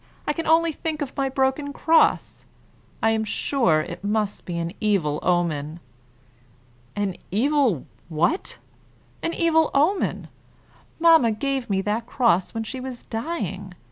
I 0.25 0.33
can 0.33 0.47
only 0.47 0.71
think 0.71 1.03
of 1.03 1.15
my 1.15 1.29
broken 1.29 1.71
cross. 1.73 2.45
I 3.03 3.11
am 3.11 3.23
sure 3.23 3.81
it 3.81 4.03
must 4.03 4.45
be 4.45 4.57
an 4.57 4.73
evil 4.81 5.19
omen." 5.21 5.79
"An 6.95 7.17
evil 7.29 7.85
what?" 8.09 8.57
"An 9.21 9.31
evil 9.35 9.69
omen. 9.75 10.27
Mamma 10.99 11.31
gave 11.31 11.69
me 11.69 11.81
that 11.83 12.07
cross 12.07 12.51
when 12.51 12.63
she 12.63 12.79
was 12.79 13.03
dying. 13.03 13.75